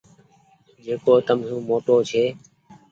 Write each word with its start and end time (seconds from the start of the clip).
جيڪو 0.83 1.13
تم 1.27 1.39
سون 1.47 1.61
موٽو 1.69 1.95
ڇي۔ 2.09 2.23